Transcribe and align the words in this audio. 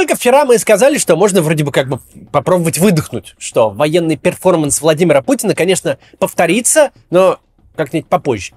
Только 0.00 0.16
вчера 0.16 0.46
мы 0.46 0.58
сказали, 0.58 0.96
что 0.96 1.14
можно 1.14 1.42
вроде 1.42 1.62
бы 1.62 1.72
как 1.72 1.86
бы 1.86 2.00
попробовать 2.32 2.78
выдохнуть, 2.78 3.34
что 3.36 3.68
военный 3.68 4.16
перформанс 4.16 4.80
Владимира 4.80 5.20
Путина, 5.20 5.54
конечно, 5.54 5.98
повторится, 6.18 6.92
но 7.10 7.38
как-нибудь 7.76 8.08
попозже. 8.08 8.54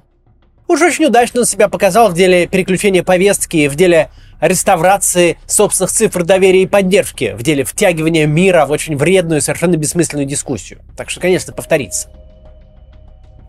Уж 0.70 0.82
очень 0.82 1.04
удачно 1.04 1.42
он 1.42 1.46
себя 1.46 1.68
показал 1.68 2.08
в 2.08 2.14
деле 2.14 2.48
переключения 2.48 3.04
повестки, 3.04 3.68
в 3.68 3.76
деле 3.76 4.10
реставрации 4.40 5.38
собственных 5.46 5.92
цифр 5.92 6.24
доверия 6.24 6.62
и 6.62 6.66
поддержки, 6.66 7.36
в 7.38 7.44
деле 7.44 7.66
втягивания 7.66 8.26
мира 8.26 8.66
в 8.66 8.72
очень 8.72 8.96
вредную, 8.96 9.42
совершенно 9.42 9.76
бессмысленную 9.76 10.26
дискуссию. 10.26 10.80
Так 10.96 11.10
что, 11.10 11.20
конечно, 11.20 11.52
повторится. 11.52 12.08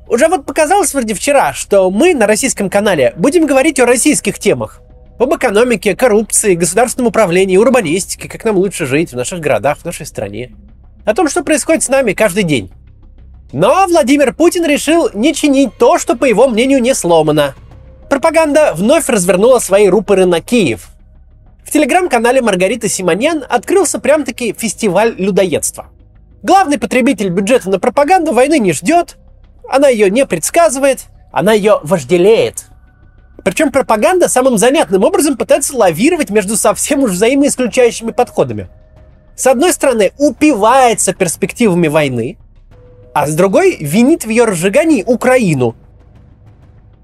Уже 0.09 0.27
вот 0.27 0.47
показалось 0.47 0.93
вроде 0.95 1.15
вчера, 1.15 1.53
что 1.53 1.93
мы 1.93 2.13
на 2.13 2.27
российском 2.27 2.71
канале 2.71 3.15
будем 3.17 3.47
говорить 3.47 3.79
о 3.79 3.87
российских 3.87 4.41
темах. 4.41 4.81
Об 5.17 5.33
экономике, 5.33 5.95
коррупции, 5.95 6.55
государственном 6.55 7.09
управлении, 7.09 7.57
урбанистике, 7.57 8.29
как 8.29 8.45
нам 8.45 8.57
лучше 8.57 8.85
жить 8.85 9.13
в 9.13 9.17
наших 9.17 9.39
городах, 9.39 9.79
в 9.79 9.85
нашей 9.85 10.07
стране. 10.07 10.53
О 11.05 11.15
том, 11.15 11.29
что 11.29 11.45
происходит 11.45 11.85
с 11.85 11.89
нами 11.89 12.15
каждый 12.15 12.43
день. 12.43 12.73
Но 13.53 13.87
Владимир 13.87 14.35
Путин 14.35 14.67
решил 14.67 15.11
не 15.15 15.33
чинить 15.33 15.77
то, 15.79 15.99
что, 15.99 16.17
по 16.17 16.25
его 16.25 16.49
мнению, 16.49 16.83
не 16.83 16.95
сломано. 16.95 17.55
Пропаганда 18.11 18.73
вновь 18.75 19.09
развернула 19.09 19.61
свои 19.61 19.89
рупоры 19.89 20.27
на 20.27 20.41
Киев. 20.41 20.89
В 21.65 21.71
телеграм-канале 21.71 22.43
Маргариты 22.43 22.89
Симоньян 22.89 23.45
открылся 23.49 24.01
прям-таки 24.01 24.53
фестиваль 24.53 25.15
людоедства. 25.17 25.87
Главный 26.43 26.79
потребитель 26.79 27.29
бюджета 27.29 27.71
на 27.71 27.79
пропаганду 27.79 28.33
войны 28.33 28.59
не 28.59 28.73
ждет, 28.73 29.17
она 29.71 29.89
ее 29.89 30.11
не 30.11 30.27
предсказывает, 30.27 31.05
она 31.31 31.53
ее 31.53 31.79
вожделеет. 31.85 32.67
Причем 33.43 33.73
пропаганда 33.73 34.29
самым 34.29 34.59
занятным 34.59 35.05
образом 35.05 35.37
пытается 35.37 35.77
лавировать 35.77 36.31
между 36.31 36.57
совсем 36.57 37.03
уж 37.03 37.13
взаимоисключающими 37.13 38.13
подходами. 38.13 38.69
С 39.37 39.47
одной 39.47 39.73
стороны, 39.73 40.13
упивается 40.19 41.13
перспективами 41.13 41.89
войны, 41.89 42.39
а 43.13 43.27
с 43.27 43.35
другой 43.35 43.77
винит 43.77 44.25
в 44.25 44.29
ее 44.29 44.45
разжигании 44.45 45.03
Украину. 45.03 45.75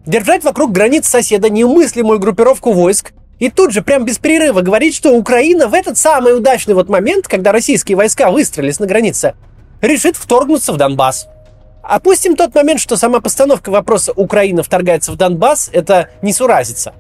Держать 0.07 0.45
вокруг 0.45 0.73
границ 0.73 1.07
соседа 1.07 1.51
неумыслимую 1.51 2.19
группировку 2.19 2.73
войск 2.73 3.13
и 3.39 3.51
тут 3.51 3.73
же 3.73 3.83
прям 3.83 4.05
без 4.05 4.19
перерыва 4.19 4.61
говорить, 4.61 4.95
что 4.95 5.17
Украина 5.17 5.67
в 5.67 5.75
этот 5.75 5.99
самый 5.99 6.37
удачный 6.37 6.75
вот 6.75 6.89
момент, 6.89 7.27
когда 7.27 7.53
российские 7.53 7.97
войска 7.97 8.31
выстрелились 8.31 8.79
на 8.79 8.87
границе, 8.87 9.35
решит 9.81 10.17
вторгнуться 10.17 10.73
в 10.73 10.77
Донбасс. 10.77 11.27
Опустим 11.83 12.37
тот 12.37 12.55
момент, 12.55 12.81
что 12.81 12.97
сама 12.97 13.21
постановка 13.21 13.71
вопроса 13.71 14.13
«Украина 14.15 14.63
вторгается 14.63 15.13
в 15.13 15.17
Донбасс»— 15.17 15.71
это 15.73 16.11
не 16.23 16.33
суразится. 16.33 16.95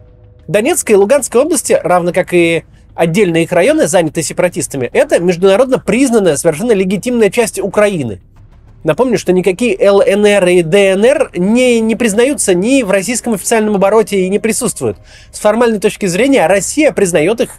Донецкая 0.48 0.96
и 0.96 0.98
Луганская 0.98 1.42
области, 1.42 1.78
равно 1.82 2.12
как 2.12 2.32
и 2.32 2.64
отдельные 2.94 3.44
их 3.44 3.52
районы, 3.52 3.86
занятые 3.86 4.24
сепаратистами, 4.24 4.90
это 4.92 5.20
международно 5.20 5.78
признанная, 5.78 6.36
совершенно 6.36 6.72
легитимная 6.72 7.30
часть 7.30 7.60
Украины. 7.60 8.20
Напомню, 8.82 9.18
что 9.18 9.32
никакие 9.32 9.76
ЛНР 9.78 10.48
и 10.48 10.62
ДНР 10.62 11.30
не, 11.36 11.80
не 11.80 11.96
признаются 11.96 12.54
ни 12.54 12.82
в 12.82 12.90
российском 12.90 13.34
официальном 13.34 13.76
обороте 13.76 14.20
и 14.20 14.28
не 14.30 14.38
присутствуют. 14.38 14.96
С 15.30 15.38
формальной 15.38 15.78
точки 15.78 16.06
зрения 16.06 16.46
Россия 16.46 16.90
признает 16.90 17.42
их 17.42 17.50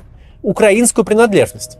украинскую 0.41 1.06
принадлежность. 1.06 1.78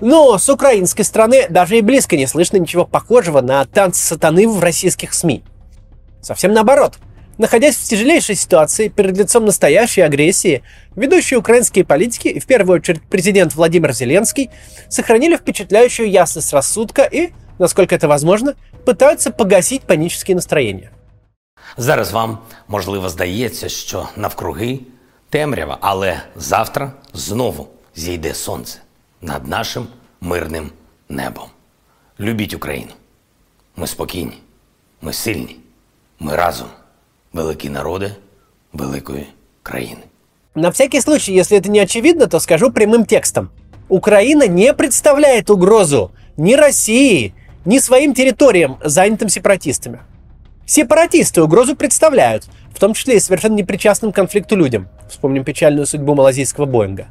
Но 0.00 0.36
с 0.36 0.48
украинской 0.48 1.02
стороны 1.02 1.46
даже 1.48 1.78
и 1.78 1.82
близко 1.82 2.16
не 2.16 2.26
слышно 2.26 2.58
ничего 2.58 2.84
похожего 2.84 3.40
на 3.40 3.64
танцы 3.64 4.02
сатаны 4.04 4.46
в 4.46 4.60
российских 4.60 5.14
СМИ. 5.14 5.42
Совсем 6.20 6.52
наоборот. 6.52 6.98
Находясь 7.38 7.76
в 7.76 7.84
тяжелейшей 7.84 8.34
ситуации 8.34 8.88
перед 8.88 9.16
лицом 9.16 9.44
настоящей 9.44 10.00
агрессии, 10.00 10.62
ведущие 10.96 11.38
украинские 11.38 11.84
политики, 11.84 12.28
и 12.28 12.40
в 12.40 12.46
первую 12.46 12.78
очередь 12.78 13.02
президент 13.02 13.54
Владимир 13.54 13.92
Зеленский, 13.92 14.50
сохранили 14.88 15.36
впечатляющую 15.36 16.10
ясность 16.10 16.52
рассудка 16.54 17.02
и, 17.02 17.32
насколько 17.58 17.94
это 17.94 18.08
возможно, 18.08 18.54
пытаются 18.86 19.30
погасить 19.30 19.82
панические 19.82 20.34
настроения. 20.34 20.90
Зараз 21.76 22.12
вам 22.12 22.38
можливо 22.68 23.08
здається, 23.08 23.68
що 23.68 24.08
навкруги 24.16 24.78
темрява, 25.30 25.78
але 25.80 26.20
завтра 26.36 26.92
знову 27.12 27.68
зійде 27.94 28.34
сонце 28.34 28.78
над 29.25 29.47
нашим 29.47 29.87
мирним 30.21 30.69
небом. 31.09 31.45
Любіть 32.19 32.53
Україну. 32.53 32.91
Ми 33.75 33.87
спокійні, 33.87 34.37
ми 35.01 35.13
сильні, 35.13 35.57
ми 36.19 36.35
разом, 36.35 36.67
великі 37.33 37.69
народи 37.69 38.11
великої 38.73 39.27
країни. 39.63 40.01
На 40.55 40.69
всякий 40.69 41.01
случай, 41.01 41.35
если 41.35 41.57
это 41.57 41.69
не 41.69 41.81
очевидно, 41.81 42.27
то 42.27 42.39
скажу 42.39 42.71
прямым 42.71 43.05
текстом. 43.05 43.49
Украина 43.87 44.47
не 44.47 44.73
представляет 44.73 45.49
угрозу 45.49 46.11
ни 46.37 46.55
России, 46.55 47.33
ни 47.65 47.79
своим 47.79 48.13
территориям, 48.13 48.77
занятым 48.83 49.29
сепаратистами. 49.29 49.99
Сепаратисты 50.65 51.41
угрозу 51.41 51.75
представляют, 51.75 52.47
в 52.73 52.79
том 52.79 52.93
числе 52.93 53.17
и 53.17 53.19
совершенно 53.19 53.55
непричастным 53.55 54.11
к 54.11 54.15
конфликту 54.15 54.55
людям. 54.55 54.87
Вспомним 55.09 55.43
печальную 55.43 55.85
судьбу 55.85 56.15
малазийского 56.15 56.65
Боинга. 56.65 57.07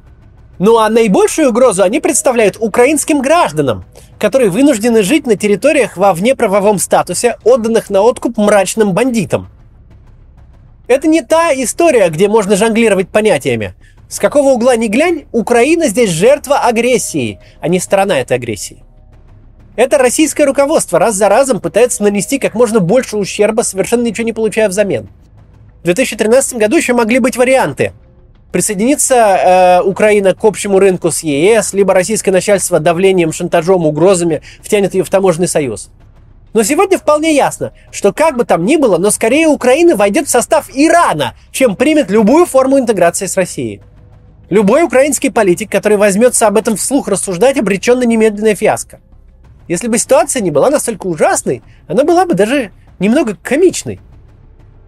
Ну 0.57 0.77
а 0.77 0.89
наибольшую 0.89 1.49
угрозу 1.49 1.83
они 1.83 1.99
представляют 1.99 2.57
украинским 2.59 3.21
гражданам, 3.21 3.83
которые 4.17 4.49
вынуждены 4.49 5.03
жить 5.03 5.27
на 5.27 5.35
территориях 5.35 5.97
во 5.97 6.13
внеправовом 6.13 6.79
статусе, 6.79 7.37
отданных 7.43 7.89
на 7.89 8.01
откуп 8.01 8.37
мрачным 8.37 8.93
бандитам. 8.93 9.49
Это 10.87 11.07
не 11.07 11.21
та 11.21 11.51
история, 11.53 12.09
где 12.09 12.27
можно 12.29 12.55
жонглировать 12.55 13.09
понятиями. 13.09 13.73
С 14.07 14.19
какого 14.19 14.51
угла 14.51 14.75
ни 14.77 14.87
глянь, 14.87 15.25
Украина 15.31 15.87
здесь 15.87 16.11
жертва 16.11 16.59
агрессии, 16.59 17.39
а 17.59 17.67
не 17.67 17.79
сторона 17.79 18.19
этой 18.19 18.37
агрессии. 18.37 18.83
Это 19.75 19.97
российское 19.97 20.45
руководство 20.45 20.99
раз 20.99 21.15
за 21.15 21.27
разом 21.27 21.59
пытается 21.59 22.01
нанести 22.03 22.39
как 22.39 22.53
можно 22.53 22.79
больше 22.79 23.17
ущерба, 23.17 23.63
совершенно 23.63 24.03
ничего 24.03 24.25
не 24.25 24.31
получая 24.31 24.69
взамен. 24.69 25.09
В 25.81 25.85
2013 25.85 26.53
году 26.53 26.77
еще 26.77 26.93
могли 26.93 27.19
быть 27.19 27.35
варианты– 27.35 27.91
Присоединится 28.55 29.15
э, 29.15 29.81
Украина 29.81 30.33
к 30.33 30.41
общему 30.41 30.79
рынку 30.79 31.11
с 31.11 31.23
ЕС, 31.23 31.73
либо 31.73 31.93
российское 31.93 32.31
начальство 32.31 32.79
давлением, 32.79 33.33
шантажом, 33.33 33.85
угрозами 33.85 34.43
втянет 34.63 34.93
ее 34.93 35.03
в 35.03 35.09
таможенный 35.09 35.49
союз. 35.49 35.89
Но 36.53 36.63
сегодня 36.63 36.97
вполне 36.97 37.35
ясно, 37.35 37.73
что 37.91 38.13
как 38.13 38.37
бы 38.37 38.45
там 38.45 38.63
ни 38.63 38.77
было, 38.77 38.97
но 38.97 39.11
скорее 39.11 39.47
Украина 39.49 39.97
войдет 39.97 40.27
в 40.27 40.31
состав 40.31 40.69
Ирана, 40.73 41.33
чем 41.51 41.75
примет 41.75 42.09
любую 42.09 42.45
форму 42.45 42.79
интеграции 42.79 43.25
с 43.25 43.35
Россией. 43.35 43.81
Любой 44.49 44.83
украинский 44.83 45.31
политик, 45.31 45.69
который 45.69 45.97
возьмется 45.97 46.47
об 46.47 46.55
этом 46.55 46.77
вслух 46.77 47.09
рассуждать, 47.09 47.57
обречен 47.57 47.99
на 47.99 48.03
немедленное 48.03 48.55
фиаско. 48.55 49.01
Если 49.67 49.89
бы 49.89 49.97
ситуация 49.97 50.41
не 50.41 50.51
была 50.51 50.69
настолько 50.69 51.07
ужасной, 51.07 51.61
она 51.89 52.05
была 52.05 52.25
бы 52.25 52.35
даже 52.35 52.71
немного 52.99 53.35
комичной. 53.35 53.99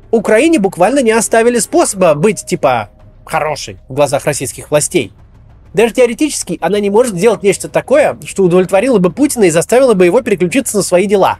Украине 0.09 0.57
буквально 0.57 0.99
не 0.99 1.11
оставили 1.11 1.59
способа 1.59 2.13
быть 2.13 2.45
типа 2.45 2.91
хорошей 3.27 3.77
в 3.87 3.93
глазах 3.93 4.25
российских 4.25 4.71
властей. 4.71 5.13
Даже 5.73 5.93
теоретически 5.93 6.57
она 6.61 6.79
не 6.79 6.89
может 6.89 7.15
сделать 7.15 7.43
нечто 7.43 7.69
такое, 7.69 8.17
что 8.25 8.43
удовлетворило 8.43 8.99
бы 8.99 9.11
Путина 9.11 9.45
и 9.45 9.49
заставило 9.49 9.93
бы 9.93 10.05
его 10.05 10.21
переключиться 10.21 10.77
на 10.77 10.83
свои 10.83 11.05
дела. 11.05 11.39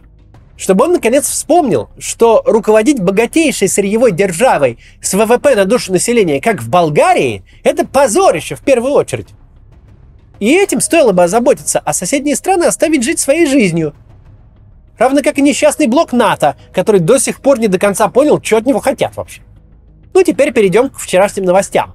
Чтобы 0.57 0.85
он 0.85 0.93
наконец 0.93 1.27
вспомнил, 1.27 1.89
что 1.99 2.41
руководить 2.45 2.99
богатейшей 2.99 3.67
сырьевой 3.67 4.11
державой 4.11 4.79
с 5.01 5.13
ВВП 5.13 5.55
на 5.55 5.65
душу 5.65 5.91
населения, 5.91 6.41
как 6.41 6.61
в 6.61 6.69
Болгарии, 6.69 7.43
это 7.63 7.85
позорище 7.85 8.55
в 8.55 8.61
первую 8.61 8.93
очередь. 8.93 9.27
И 10.39 10.53
этим 10.53 10.81
стоило 10.81 11.11
бы 11.11 11.23
озаботиться, 11.23 11.79
а 11.83 11.93
соседние 11.93 12.35
страны 12.35 12.65
оставить 12.65 13.03
жить 13.03 13.19
своей 13.19 13.45
жизнью. 13.45 13.93
Равно 14.97 15.21
как 15.23 15.37
и 15.37 15.41
несчастный 15.41 15.87
блок 15.87 16.11
НАТО, 16.11 16.57
который 16.73 16.99
до 16.99 17.19
сих 17.19 17.41
пор 17.41 17.59
не 17.59 17.67
до 17.67 17.77
конца 17.77 18.07
понял, 18.07 18.41
что 18.41 18.57
от 18.57 18.65
него 18.65 18.79
хотят 18.79 19.15
вообще. 19.15 19.41
Ну, 20.17 20.23
теперь 20.23 20.51
перейдем 20.51 20.89
к 20.89 20.97
вчерашним 20.97 21.45
новостям. 21.45 21.93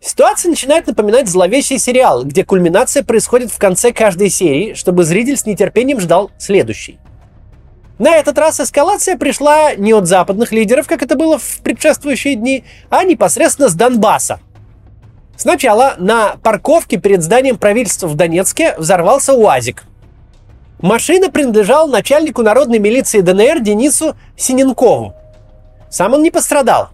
Ситуация 0.00 0.50
начинает 0.50 0.88
напоминать 0.88 1.28
зловещий 1.28 1.78
сериал, 1.78 2.24
где 2.24 2.44
кульминация 2.44 3.04
происходит 3.04 3.52
в 3.52 3.58
конце 3.58 3.92
каждой 3.92 4.28
серии, 4.28 4.74
чтобы 4.74 5.04
зритель 5.04 5.36
с 5.36 5.46
нетерпением 5.46 6.00
ждал 6.00 6.32
следующий. 6.36 6.98
На 8.00 8.16
этот 8.16 8.38
раз 8.38 8.58
эскалация 8.58 9.16
пришла 9.16 9.76
не 9.76 9.92
от 9.92 10.08
западных 10.08 10.50
лидеров, 10.50 10.88
как 10.88 11.04
это 11.04 11.14
было 11.14 11.38
в 11.38 11.60
предшествующие 11.62 12.34
дни, 12.34 12.64
а 12.88 13.04
непосредственно 13.04 13.68
с 13.68 13.74
Донбасса, 13.74 14.40
Сначала 15.40 15.94
на 15.96 16.36
парковке 16.42 16.98
перед 16.98 17.22
зданием 17.22 17.56
правительства 17.56 18.06
в 18.06 18.14
Донецке 18.14 18.74
взорвался 18.76 19.32
УАЗик. 19.32 19.84
Машина 20.82 21.30
принадлежала 21.30 21.90
начальнику 21.90 22.42
народной 22.42 22.78
милиции 22.78 23.22
ДНР 23.22 23.60
Денису 23.60 24.16
Синенкову. 24.36 25.14
Сам 25.88 26.12
он 26.12 26.22
не 26.22 26.30
пострадал. 26.30 26.90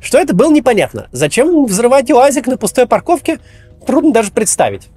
Что 0.00 0.16
это 0.16 0.34
было 0.34 0.50
непонятно. 0.50 1.08
Зачем 1.12 1.66
взрывать 1.66 2.10
УАЗик 2.10 2.46
на 2.46 2.56
пустой 2.56 2.86
парковке, 2.86 3.38
трудно 3.86 4.14
даже 4.14 4.32
представить. 4.32 4.88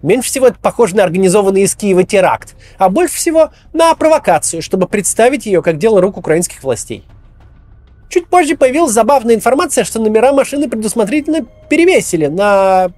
Меньше 0.00 0.30
всего 0.30 0.46
это 0.46 0.58
похоже 0.58 0.96
на 0.96 1.04
организованный 1.04 1.64
из 1.64 1.74
Киева 1.74 2.04
теракт, 2.04 2.56
а 2.78 2.88
больше 2.88 3.16
всего 3.16 3.50
на 3.74 3.94
провокацию, 3.94 4.62
чтобы 4.62 4.88
представить 4.88 5.44
ее 5.44 5.60
как 5.60 5.76
дело 5.76 6.00
рук 6.00 6.16
украинских 6.16 6.62
властей. 6.62 7.04
Чуть 8.10 8.26
позже 8.26 8.56
появилась 8.56 8.90
забавная 8.90 9.36
информация, 9.36 9.84
что 9.84 10.00
номера 10.00 10.32
машины 10.32 10.68
предусмотрительно 10.68 11.46
перевесили 11.68 12.26
на 12.26 12.90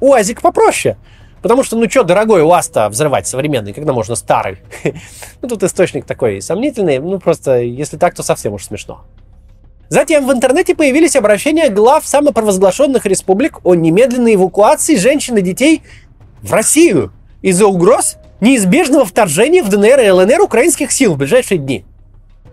УАЗик 0.00 0.40
попроще. 0.40 0.96
Потому 1.42 1.62
что, 1.62 1.76
ну 1.76 1.88
что, 1.88 2.04
дорогой 2.04 2.42
УАЗ-то 2.42 2.88
взрывать 2.88 3.26
современный, 3.26 3.74
когда 3.74 3.92
можно 3.92 4.14
старый? 4.14 4.58
ну, 5.42 5.48
тут 5.48 5.62
источник 5.62 6.06
такой 6.06 6.40
сомнительный, 6.40 6.98
ну, 6.98 7.20
просто, 7.20 7.60
если 7.60 7.98
так, 7.98 8.14
то 8.14 8.22
совсем 8.22 8.54
уж 8.54 8.64
смешно. 8.64 9.04
Затем 9.90 10.26
в 10.26 10.32
интернете 10.32 10.74
появились 10.74 11.16
обращения 11.16 11.68
глав 11.68 12.06
самопровозглашенных 12.06 13.04
республик 13.04 13.58
о 13.64 13.74
немедленной 13.74 14.36
эвакуации 14.36 14.96
женщин 14.96 15.36
и 15.36 15.42
детей 15.42 15.82
в 16.42 16.52
Россию 16.52 17.12
из-за 17.42 17.66
угроз 17.66 18.16
неизбежного 18.40 19.04
вторжения 19.04 19.62
в 19.62 19.68
ДНР 19.68 20.00
и 20.00 20.10
ЛНР 20.10 20.40
украинских 20.42 20.92
сил 20.92 21.14
в 21.14 21.18
ближайшие 21.18 21.58
дни. 21.58 21.84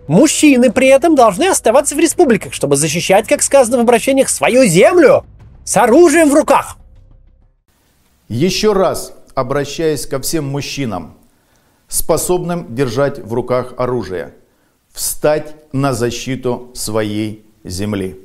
Мужчины 0.07 0.71
при 0.71 0.88
этом 0.88 1.15
должны 1.15 1.50
оставаться 1.50 1.95
в 1.95 2.00
республиках, 2.00 2.54
чтобы 2.54 2.75
защищать, 2.75 3.27
как 3.27 3.42
сказано 3.42 3.77
в 3.77 3.81
обращениях, 3.81 4.30
свою 4.30 4.65
землю 4.65 5.25
с 5.65 5.75
оружием 5.77 6.30
в 6.30 6.33
руках. 6.33 6.77
Еще 8.30 8.74
раз 8.74 9.13
обращаясь 9.36 10.07
ко 10.07 10.19
всем 10.19 10.48
мужчинам, 10.48 11.15
способным 11.88 12.74
держать 12.74 13.19
в 13.19 13.33
руках 13.33 13.74
оружие– 13.77 14.33
встать 14.92 15.54
на 15.74 15.94
защиту 15.94 16.71
своей 16.74 17.45
земли. 17.63 18.19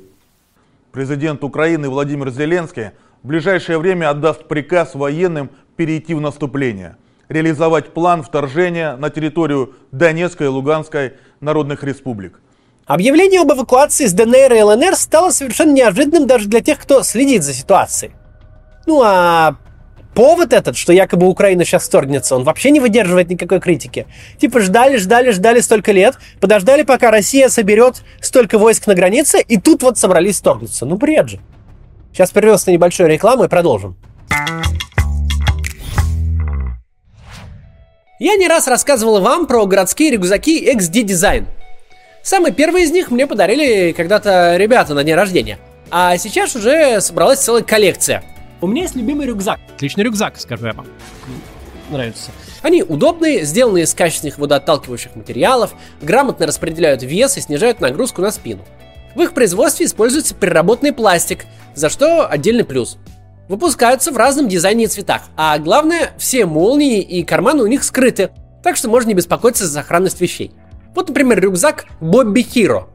Президент 0.91 1.43
Украины 1.43 1.87
Владимир 1.87 2.31
Зеленский 2.31 2.91
в 3.21 3.27
ближайшее 3.27 3.77
время 3.77 4.09
отдаст 4.09 4.47
приказ 4.47 4.95
военным 4.95 5.51
перейти 5.75 6.15
в 6.15 6.21
наступление, 6.21 6.97
реализовать 7.33 7.93
план 7.93 8.23
вторжения 8.23 8.95
на 8.95 9.09
территорию 9.09 9.73
Донецкой 9.91 10.47
и 10.47 10.49
Луганской 10.49 11.13
народных 11.41 11.83
республик. 11.83 12.39
Объявление 12.85 13.41
об 13.41 13.51
эвакуации 13.51 14.05
с 14.05 14.13
ДНР 14.13 14.53
и 14.53 14.61
ЛНР 14.61 14.95
стало 14.95 15.31
совершенно 15.31 15.71
неожиданным 15.71 16.27
даже 16.27 16.47
для 16.47 16.61
тех, 16.61 16.79
кто 16.79 17.03
следит 17.03 17.43
за 17.43 17.53
ситуацией. 17.53 18.11
Ну 18.85 19.01
а 19.03 19.55
повод 20.13 20.51
этот, 20.51 20.75
что 20.75 20.91
якобы 20.91 21.27
Украина 21.27 21.63
сейчас 21.63 21.85
вторгнется, 21.85 22.35
он 22.35 22.43
вообще 22.43 22.71
не 22.71 22.79
выдерживает 22.79 23.29
никакой 23.29 23.61
критики. 23.61 24.05
Типа 24.37 24.59
ждали, 24.59 24.97
ждали, 24.97 25.31
ждали 25.31 25.61
столько 25.61 25.91
лет, 25.91 26.17
подождали, 26.41 26.83
пока 26.83 27.09
Россия 27.09 27.49
соберет 27.49 28.03
столько 28.19 28.57
войск 28.57 28.87
на 28.87 28.95
границе, 28.95 29.41
и 29.41 29.57
тут 29.57 29.81
вот 29.81 29.97
собрались 29.97 30.39
вторгнуться. 30.39 30.85
Ну, 30.85 30.97
бред 30.97 31.29
же. 31.29 31.39
Сейчас 32.11 32.31
прервемся 32.31 32.69
на 32.69 32.73
небольшую 32.73 33.09
рекламу 33.09 33.45
и 33.45 33.47
продолжим. 33.47 33.95
Я 38.19 38.35
не 38.35 38.47
раз 38.47 38.67
рассказывал 38.67 39.21
вам 39.21 39.47
про 39.47 39.65
городские 39.65 40.11
рюкзаки 40.11 40.71
XD 40.73 41.03
Design. 41.03 41.45
Самый 42.21 42.51
первый 42.51 42.83
из 42.83 42.91
них 42.91 43.11
мне 43.11 43.27
подарили 43.27 43.91
когда-то 43.91 44.55
ребята 44.57 44.93
на 44.93 45.03
день 45.03 45.15
рождения. 45.15 45.59
А 45.91 46.17
сейчас 46.17 46.55
уже 46.55 47.01
собралась 47.01 47.39
целая 47.39 47.63
коллекция– 47.63 48.23
у 48.63 48.67
меня 48.67 48.83
есть 48.83 48.95
любимый 48.95 49.27
рюкзак. 49.27 49.59
Отличный 49.75 50.05
рюкзак, 50.05 50.39
скажу 50.39 50.67
я 50.67 50.71
вам. 50.71 50.87
Нравится. 51.89 52.31
Они 52.61 52.81
удобные, 52.81 53.43
сделаны 53.43 53.81
из 53.81 53.93
качественных 53.93 54.37
водоотталкивающих 54.37 55.17
материалов, 55.17 55.73
грамотно 56.01 56.47
распределяют 56.47 57.03
вес 57.03 57.35
и 57.35 57.41
снижают 57.41 57.81
нагрузку 57.81 58.21
на 58.21 58.31
спину. 58.31 58.63
В 59.15 59.21
их 59.21 59.33
производстве 59.33 59.85
используется 59.85 60.33
переработанный 60.33 60.93
пластик, 60.93 61.43
за 61.75 61.89
что 61.89 62.25
отдельный 62.25 62.63
плюс. 62.63 62.97
Выпускаются 63.49 64.11
в 64.11 64.17
разном 64.17 64.47
дизайне 64.47 64.85
и 64.85 64.87
цветах, 64.87 65.23
а 65.35 65.57
главное, 65.59 66.13
все 66.17 66.45
молнии 66.45 67.01
и 67.01 67.23
карманы 67.23 67.63
у 67.63 67.67
них 67.67 67.83
скрыты, 67.83 68.31
так 68.63 68.77
что 68.77 68.89
можно 68.89 69.09
не 69.09 69.15
беспокоиться 69.15 69.65
за 69.65 69.73
сохранность 69.73 70.21
вещей. 70.21 70.51
Вот, 70.95 71.09
например, 71.09 71.39
рюкзак 71.39 71.85
Bobby 71.99 72.45
Hero. 72.45 72.85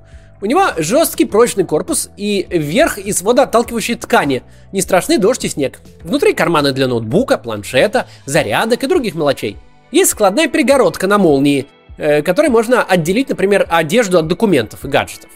У 0.40 0.46
него 0.46 0.68
жесткий 0.76 1.24
прочный 1.24 1.64
корпус 1.64 2.10
и 2.16 2.46
верх 2.48 2.96
из 2.96 3.22
водоотталкивающей 3.22 3.96
ткани. 3.96 4.44
Не 4.72 4.80
страшны 4.80 5.18
дождь 5.18 5.44
и 5.44 5.48
снег. 5.48 5.80
Внутри 6.02 6.32
карманы 6.32 6.72
для 6.72 6.86
ноутбука, 6.86 7.38
планшета, 7.38 8.06
зарядок 8.24 8.84
и 8.84 8.86
других 8.86 9.16
мелочей. 9.16 9.56
Есть 9.90 10.10
складная 10.12 10.46
перегородка 10.46 11.08
на 11.08 11.18
молнии, 11.18 11.66
э, 11.96 12.22
которой 12.22 12.50
можно 12.50 12.82
отделить, 12.84 13.28
например, 13.28 13.66
одежду 13.68 14.18
от 14.18 14.28
документов 14.28 14.84
и 14.84 14.88
гаджетов. 14.88 15.30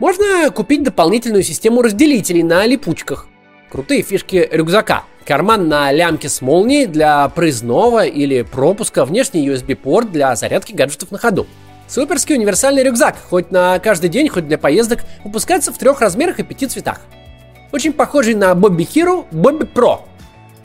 Можно 0.00 0.50
купить 0.50 0.82
дополнительную 0.82 1.44
систему 1.44 1.80
разделителей 1.80 2.42
на 2.42 2.66
липучках. 2.66 3.28
Крутые 3.70 4.02
фишки 4.02 4.48
рюкзака. 4.50 5.04
Карман 5.26 5.68
на 5.68 5.92
лямке 5.92 6.30
с 6.30 6.40
молнией 6.40 6.86
для 6.86 7.28
проездного 7.28 8.06
или 8.06 8.40
пропуска, 8.40 9.04
внешний 9.04 9.46
USB-порт 9.46 10.10
для 10.10 10.34
зарядки 10.36 10.72
гаджетов 10.72 11.10
на 11.10 11.18
ходу. 11.18 11.46
Суперский 11.86 12.36
универсальный 12.36 12.82
рюкзак, 12.82 13.16
хоть 13.28 13.50
на 13.50 13.78
каждый 13.78 14.08
день, 14.08 14.28
хоть 14.28 14.48
для 14.48 14.56
поездок, 14.56 15.00
выпускается 15.24 15.70
в 15.70 15.76
трех 15.76 16.00
размерах 16.00 16.38
и 16.38 16.42
пяти 16.42 16.66
цветах. 16.66 17.02
Очень 17.70 17.92
похожий 17.92 18.34
на 18.34 18.52
Bobby 18.52 18.88
Hero 18.88 19.26
Bobby 19.30 19.70
Pro. 19.70 20.00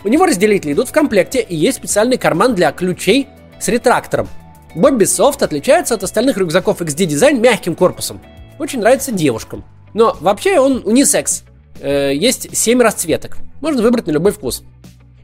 У 0.05 0.07
него 0.07 0.25
разделители 0.25 0.71
идут 0.71 0.87
в 0.87 0.93
комплекте 0.93 1.41
и 1.41 1.55
есть 1.55 1.77
специальный 1.77 2.17
карман 2.17 2.55
для 2.55 2.71
ключей 2.71 3.27
с 3.59 3.67
ретрактором. 3.67 4.29
Bobby 4.75 5.03
Soft 5.03 5.43
отличается 5.43 5.93
от 5.93 6.03
остальных 6.03 6.37
рюкзаков 6.37 6.81
XD 6.81 7.07
Design 7.07 7.39
мягким 7.39 7.75
корпусом. 7.75 8.21
Очень 8.59 8.79
нравится 8.79 9.11
девушкам. 9.11 9.65
Но 9.93 10.17
вообще 10.19 10.59
он 10.59 10.81
унисекс. 10.85 11.43
Э, 11.79 12.13
есть 12.13 12.55
7 12.55 12.81
расцветок. 12.81 13.37
Можно 13.61 13.81
выбрать 13.81 14.07
на 14.07 14.11
любой 14.11 14.31
вкус. 14.31 14.63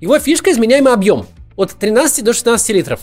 Его 0.01 0.17
фишка 0.19 0.51
изменяемый 0.51 0.93
объем. 0.93 1.25
От 1.55 1.71
13 1.73 2.23
до 2.23 2.33
16 2.33 2.69
литров. 2.69 3.01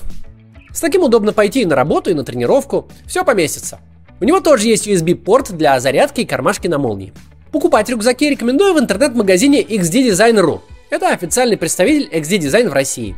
С 0.73 0.81
таким 0.81 1.03
удобно 1.03 1.33
пойти 1.33 1.63
и 1.63 1.67
на 1.67 1.75
работу, 1.75 2.11
и 2.11 2.15
на 2.15 2.25
тренировку. 2.25 2.89
Все 3.07 3.25
поместится. 3.25 3.81
У 4.21 4.25
него 4.25 4.41
тоже 4.41 4.69
есть 4.69 4.87
USB-порт 4.87 5.53
для 5.53 5.79
зарядки 5.79 6.23
и 6.23 6.27
кармашки 6.27 6.69
на 6.69 6.79
молнии. 6.79 7.13
Покупать 7.53 7.89
рюкзаки 7.89 8.31
рекомендую 8.31 8.75
в 8.75 8.79
интернет-магазине 8.79 9.63
XD 9.63 10.61
Это 10.91 11.11
официальный 11.11 11.57
представитель 11.57 12.09
XD 12.13 12.39
Design 12.39 12.69
в 12.69 12.73
России. 12.73 13.17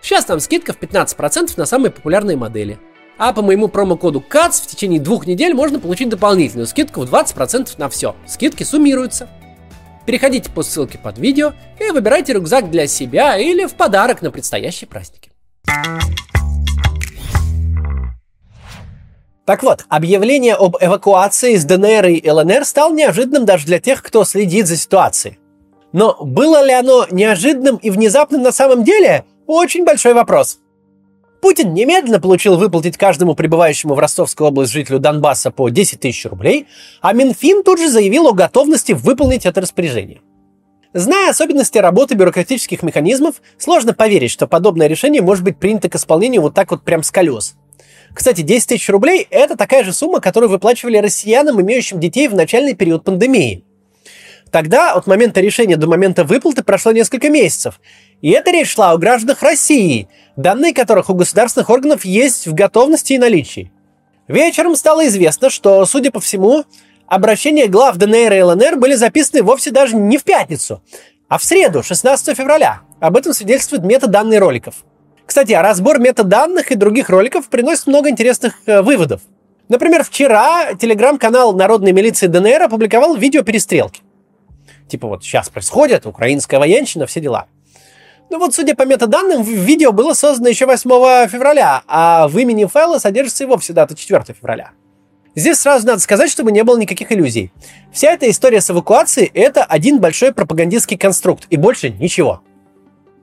Сейчас 0.00 0.24
там 0.24 0.40
скидка 0.40 0.72
в 0.72 0.78
15% 0.78 1.54
на 1.56 1.66
самые 1.66 1.90
популярные 1.90 2.36
модели. 2.36 2.78
А 3.16 3.32
по 3.32 3.42
моему 3.42 3.68
промокоду 3.68 4.22
CATS 4.28 4.62
в 4.62 4.66
течение 4.66 5.00
двух 5.00 5.26
недель 5.26 5.54
можно 5.54 5.78
получить 5.78 6.08
дополнительную 6.08 6.66
скидку 6.66 7.02
в 7.02 7.04
20% 7.04 7.74
на 7.78 7.88
все. 7.88 8.14
Скидки 8.26 8.64
суммируются. 8.64 9.28
Переходите 10.06 10.50
по 10.50 10.62
ссылке 10.62 10.98
под 10.98 11.18
видео 11.18 11.52
и 11.80 11.90
выбирайте 11.90 12.32
рюкзак 12.34 12.70
для 12.70 12.86
себя 12.86 13.38
или 13.38 13.66
в 13.66 13.74
подарок 13.74 14.22
на 14.22 14.30
предстоящие 14.30 14.88
праздники. 14.88 15.30
Так 19.46 19.62
вот, 19.62 19.84
объявление 19.90 20.54
об 20.54 20.76
эвакуации 20.80 21.52
из 21.52 21.64
ДНР 21.64 22.06
и 22.06 22.30
ЛНР 22.30 22.64
стал 22.64 22.92
неожиданным 22.94 23.44
даже 23.44 23.66
для 23.66 23.78
тех, 23.78 24.02
кто 24.02 24.24
следит 24.24 24.66
за 24.66 24.76
ситуацией. 24.76 25.38
Но 25.92 26.16
было 26.24 26.64
ли 26.64 26.72
оно 26.72 27.06
неожиданным 27.10 27.76
и 27.76 27.90
внезапным 27.90 28.42
на 28.42 28.52
самом 28.52 28.84
деле? 28.84 29.24
Очень 29.46 29.84
большой 29.84 30.14
вопрос. 30.14 30.58
Путин 31.44 31.74
немедленно 31.74 32.20
получил 32.20 32.56
выплатить 32.56 32.96
каждому 32.96 33.34
прибывающему 33.34 33.92
в 33.92 33.98
Ростовскую 33.98 34.48
область 34.48 34.72
жителю 34.72 34.98
Донбасса 34.98 35.50
по 35.50 35.68
10 35.68 36.00
тысяч 36.00 36.24
рублей, 36.24 36.68
а 37.02 37.12
Минфин 37.12 37.62
тут 37.62 37.78
же 37.78 37.90
заявил 37.90 38.28
о 38.28 38.32
готовности 38.32 38.92
выполнить 38.92 39.44
это 39.44 39.60
распоряжение. 39.60 40.22
Зная 40.94 41.28
особенности 41.28 41.76
работы 41.76 42.14
бюрократических 42.14 42.82
механизмов, 42.82 43.42
сложно 43.58 43.92
поверить, 43.92 44.30
что 44.30 44.46
подобное 44.46 44.86
решение 44.86 45.20
может 45.20 45.44
быть 45.44 45.58
принято 45.58 45.90
к 45.90 45.96
исполнению 45.96 46.40
вот 46.40 46.54
так 46.54 46.70
вот 46.70 46.82
прям 46.82 47.02
с 47.02 47.10
колес– 47.10 47.56
кстати, 48.14 48.42
10 48.42 48.68
тысяч 48.68 48.88
рублей– 48.90 49.26
это 49.30 49.56
такая 49.56 49.82
же 49.82 49.92
сумма, 49.92 50.20
которую 50.20 50.48
выплачивали 50.48 50.98
россиянам, 50.98 51.60
имеющим 51.60 51.98
детей 51.98 52.28
в 52.28 52.34
начальный 52.34 52.74
период 52.74 53.02
пандемии. 53.02 53.64
Тогда 54.54 54.92
от 54.92 55.08
момента 55.08 55.40
решения 55.40 55.74
до 55.74 55.88
момента 55.88 56.22
выплаты 56.22 56.62
прошло 56.62 56.92
несколько 56.92 57.28
месяцев. 57.28 57.80
И 58.20 58.30
эта 58.30 58.52
речь 58.52 58.70
шла 58.70 58.92
о 58.92 58.98
гражданах 58.98 59.42
России, 59.42 60.06
данные 60.36 60.72
которых 60.72 61.10
у 61.10 61.14
государственных 61.14 61.70
органов 61.70 62.04
есть 62.04 62.46
в 62.46 62.54
готовности 62.54 63.14
и 63.14 63.18
наличии. 63.18 63.72
Вечером 64.28 64.76
стало 64.76 65.08
известно, 65.08 65.50
что, 65.50 65.84
судя 65.86 66.12
по 66.12 66.20
всему, 66.20 66.62
обращения 67.08 67.66
глав 67.66 67.96
ДНР 67.96 68.32
и 68.32 68.42
ЛНР 68.42 68.76
были 68.76 68.94
записаны 68.94 69.42
вовсе 69.42 69.72
даже 69.72 69.96
не 69.96 70.18
в 70.18 70.22
пятницу, 70.22 70.84
а 71.28 71.38
в 71.38 71.44
среду, 71.44 71.82
16 71.82 72.36
февраля. 72.36 72.82
Об 73.00 73.16
этом 73.16 73.34
свидетельствует 73.34 73.82
метаданные 73.82 74.38
роликов. 74.38 74.84
Кстати, 75.26 75.50
разбор 75.50 75.98
метаданных 75.98 76.70
и 76.70 76.76
других 76.76 77.10
роликов 77.10 77.48
приносит 77.48 77.88
много 77.88 78.08
интересных 78.08 78.54
э, 78.66 78.82
выводов. 78.82 79.20
Например, 79.68 80.04
вчера 80.04 80.74
телеграм-канал 80.74 81.54
Народной 81.54 81.90
милиции 81.90 82.28
ДНР 82.28 82.62
опубликовал 82.62 83.16
видео 83.16 83.42
перестрелки. 83.42 84.03
Типа 84.88 85.08
вот 85.08 85.24
сейчас 85.24 85.48
происходит, 85.48 86.06
украинская 86.06 86.60
военщина, 86.60 87.06
все 87.06 87.20
дела. 87.20 87.46
Ну 88.30 88.38
вот, 88.38 88.54
судя 88.54 88.74
по 88.74 88.84
метаданным, 88.84 89.42
видео 89.42 89.92
было 89.92 90.14
создано 90.14 90.48
еще 90.48 90.66
8 90.66 91.28
февраля, 91.28 91.82
а 91.86 92.26
в 92.28 92.38
имени 92.38 92.64
файла 92.64 92.98
содержится 92.98 93.44
и 93.44 93.46
вовсе 93.46 93.72
дата 93.72 93.94
4 93.94 94.24
февраля. 94.34 94.70
Здесь 95.36 95.58
сразу 95.58 95.86
надо 95.86 96.00
сказать, 96.00 96.30
чтобы 96.30 96.52
не 96.52 96.62
было 96.62 96.78
никаких 96.78 97.10
иллюзий. 97.10 97.52
Вся 97.92 98.12
эта 98.12 98.30
история 98.30 98.60
с 98.60 98.70
эвакуацией– 98.70 99.30
это 99.34 99.64
один 99.64 99.98
большой 99.98 100.32
пропагандистский 100.32 100.96
конструкт, 100.96 101.46
и 101.50 101.56
больше 101.56 101.90
ничего. 101.90 102.42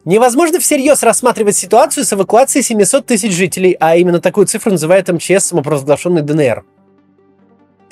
Невозможно 0.03 0.59
всерьез 0.59 1.03
рассматривать 1.03 1.55
ситуацию 1.55 2.03
с 2.03 2.11
эвакуацией 2.11 2.63
700 2.63 3.05
тысяч 3.05 3.33
жителей, 3.33 3.77
а 3.79 3.95
именно 3.95 4.19
такую 4.19 4.47
цифру 4.47 4.71
называет 4.71 5.07
МЧС 5.07 5.45
самопровозглашенный 5.45 6.21
ДНР. 6.21 6.65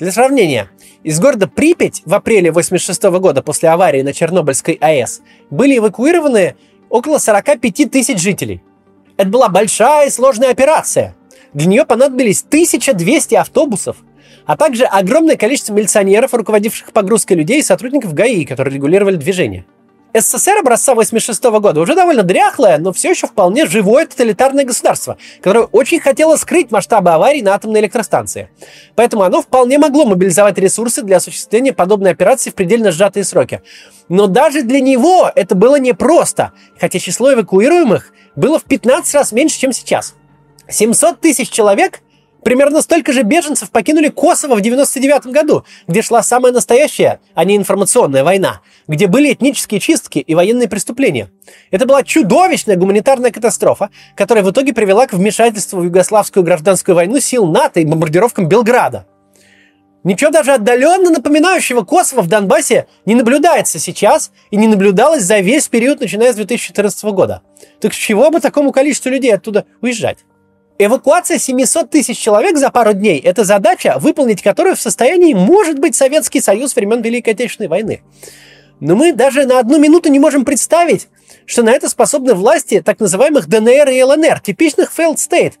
Для 0.00 0.12
сравнения, 0.12 0.70
из 1.04 1.20
города 1.20 1.46
Припять 1.46 2.00
в 2.06 2.14
апреле 2.14 2.48
1986 2.48 3.20
года 3.20 3.42
после 3.42 3.68
аварии 3.68 4.00
на 4.00 4.14
Чернобыльской 4.14 4.78
АЭС 4.80 5.20
были 5.50 5.76
эвакуированы 5.76 6.56
около 6.88 7.18
45 7.18 7.90
тысяч 7.90 8.18
жителей. 8.18 8.62
Это 9.18 9.28
была 9.28 9.50
большая 9.50 10.08
и 10.08 10.10
сложная 10.10 10.52
операция. 10.52 11.14
Для 11.52 11.66
нее 11.66 11.84
понадобились 11.84 12.42
1200 12.42 13.34
автобусов, 13.34 13.98
а 14.46 14.56
также 14.56 14.84
огромное 14.84 15.36
количество 15.36 15.74
милиционеров, 15.74 16.32
руководивших 16.32 16.92
погрузкой 16.94 17.36
людей 17.36 17.60
и 17.60 17.62
сотрудников 17.62 18.14
ГАИ, 18.14 18.46
которые 18.46 18.76
регулировали 18.76 19.16
движение. 19.16 19.66
СССР 20.12 20.58
образца 20.58 20.94
86 20.94 21.42
года 21.44 21.80
уже 21.80 21.94
довольно 21.94 22.22
дряхлое, 22.22 22.78
но 22.78 22.92
все 22.92 23.10
еще 23.10 23.28
вполне 23.28 23.66
живое 23.66 24.06
тоталитарное 24.06 24.64
государство, 24.64 25.16
которое 25.40 25.66
очень 25.66 26.00
хотело 26.00 26.36
скрыть 26.36 26.70
масштабы 26.72 27.10
аварий 27.10 27.42
на 27.42 27.54
атомной 27.54 27.80
электростанции. 27.80 28.50
Поэтому 28.96 29.22
оно 29.22 29.40
вполне 29.40 29.78
могло 29.78 30.04
мобилизовать 30.06 30.58
ресурсы 30.58 31.02
для 31.02 31.18
осуществления 31.18 31.72
подобной 31.72 32.10
операции 32.10 32.50
в 32.50 32.54
предельно 32.54 32.90
сжатые 32.90 33.24
сроки. 33.24 33.62
Но 34.08 34.26
даже 34.26 34.62
для 34.62 34.80
него 34.80 35.30
это 35.34 35.54
было 35.54 35.78
непросто, 35.78 36.52
хотя 36.80 36.98
число 36.98 37.32
эвакуируемых 37.32 38.12
было 38.34 38.58
в 38.58 38.64
15 38.64 39.14
раз 39.14 39.30
меньше, 39.30 39.60
чем 39.60 39.72
сейчас. 39.72 40.14
700 40.68 41.20
тысяч 41.20 41.50
человек 41.50 42.00
Примерно 42.42 42.80
столько 42.80 43.12
же 43.12 43.22
беженцев 43.22 43.70
покинули 43.70 44.08
Косово 44.08 44.54
в 44.54 44.60
99 44.60 45.26
году, 45.26 45.64
где 45.86 46.00
шла 46.00 46.22
самая 46.22 46.52
настоящая, 46.52 47.20
а 47.34 47.44
не 47.44 47.56
информационная 47.56 48.24
война, 48.24 48.62
где 48.88 49.06
были 49.06 49.32
этнические 49.32 49.78
чистки 49.78 50.18
и 50.18 50.34
военные 50.34 50.68
преступления. 50.68 51.30
Это 51.70 51.86
была 51.86 52.02
чудовищная 52.02 52.76
гуманитарная 52.76 53.30
катастрофа, 53.30 53.90
которая 54.16 54.42
в 54.42 54.50
итоге 54.50 54.72
привела 54.72 55.06
к 55.06 55.12
вмешательству 55.12 55.80
в 55.80 55.84
югославскую 55.84 56.42
гражданскую 56.42 56.94
войну 56.94 57.20
сил 57.20 57.46
НАТО 57.46 57.80
и 57.80 57.84
бомбардировкам 57.84 58.48
Белграда. 58.48 59.06
Ничего 60.02 60.30
даже 60.30 60.54
отдаленно 60.54 61.10
напоминающего 61.10 61.82
Косово 61.82 62.22
в 62.22 62.26
Донбассе 62.26 62.86
не 63.04 63.14
наблюдается 63.14 63.78
сейчас 63.78 64.32
и 64.50 64.56
не 64.56 64.66
наблюдалось 64.66 65.24
за 65.24 65.40
весь 65.40 65.68
период, 65.68 66.00
начиная 66.00 66.32
с 66.32 66.36
2014 66.36 67.04
года. 67.04 67.42
Так 67.80 67.92
с 67.92 67.96
чего 67.96 68.30
бы 68.30 68.40
такому 68.40 68.72
количеству 68.72 69.10
людей 69.10 69.34
оттуда 69.34 69.66
уезжать? 69.82 70.24
Эвакуация 70.82 71.38
700 71.38 71.90
тысяч 71.90 72.18
человек 72.18 72.56
за 72.56 72.70
пару 72.70 72.94
дней– 72.94 73.18
это 73.24 73.44
задача, 73.44 73.98
выполнить 74.00 74.40
которую 74.40 74.76
в 74.76 74.80
состоянии 74.80 75.34
может 75.34 75.78
быть 75.78 75.94
Советский 75.94 76.40
Союз 76.40 76.74
времен 76.74 77.02
Великой 77.02 77.34
Отечественной 77.34 77.68
войны. 77.68 78.00
Но 78.80 78.96
мы 78.96 79.12
даже 79.12 79.44
на 79.44 79.58
одну 79.58 79.78
минуту 79.78 80.08
не 80.08 80.18
можем 80.18 80.46
представить, 80.46 81.08
что 81.44 81.62
на 81.62 81.70
это 81.70 81.90
способны 81.90 82.32
власти 82.32 82.80
так 82.80 82.98
называемых 82.98 83.46
ДНР 83.46 83.90
и 83.90 84.02
ЛНР, 84.02 84.40
типичных 84.40 84.90
failed 84.96 85.16
state, 85.16 85.52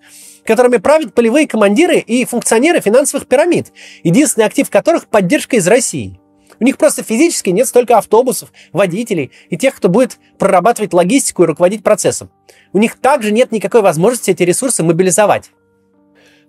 которыми 0.46 0.78
правят 0.78 1.12
полевые 1.12 1.46
командиры 1.46 1.98
и 1.98 2.24
функционеры 2.24 2.80
финансовых 2.80 3.26
пирамид, 3.26 3.72
единственный 4.02 4.46
актив 4.46 4.70
которых– 4.70 5.06
поддержка 5.10 5.56
из 5.56 5.68
России. 5.68 6.19
У 6.60 6.64
них 6.64 6.76
просто 6.76 7.02
физически 7.02 7.50
нет 7.50 7.66
столько 7.66 7.96
автобусов, 7.96 8.52
водителей 8.72 9.32
и 9.48 9.56
тех, 9.56 9.74
кто 9.74 9.88
будет 9.88 10.18
прорабатывать 10.38 10.92
логистику 10.92 11.42
и 11.42 11.46
руководить 11.46 11.82
процессом. 11.82 12.30
У 12.74 12.78
них 12.78 12.98
также 13.00 13.32
нет 13.32 13.50
никакой 13.50 13.80
возможности 13.80 14.30
эти 14.30 14.42
ресурсы 14.42 14.82
мобилизовать. 14.82 15.50